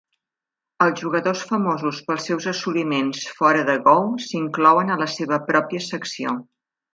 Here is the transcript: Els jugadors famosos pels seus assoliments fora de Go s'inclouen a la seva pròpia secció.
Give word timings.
Els 0.85 1.01
jugadors 1.01 1.43
famosos 1.49 1.99
pels 2.07 2.25
seus 2.29 2.47
assoliments 2.53 3.27
fora 3.41 3.61
de 3.71 3.77
Go 3.89 3.95
s'inclouen 4.29 4.91
a 4.97 5.01
la 5.03 5.09
seva 5.19 5.41
pròpia 5.53 5.85
secció. 5.91 6.35